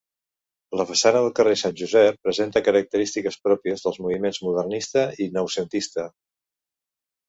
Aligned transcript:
La 0.79 0.85
façana 0.91 1.21
del 1.25 1.35
carrer 1.39 1.53
Sant 1.63 1.75
Josep 1.83 2.17
presenta 2.29 2.65
característiques 2.69 3.39
pròpies 3.47 3.87
dels 3.87 4.03
moviments 4.07 4.43
modernista 4.49 5.09
i 5.29 5.33
noucentista. 5.41 6.13